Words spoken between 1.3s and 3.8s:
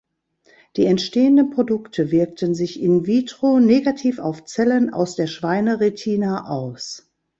Produkte wirkten sich in vitro